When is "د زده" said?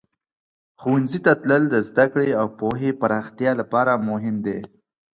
1.69-2.05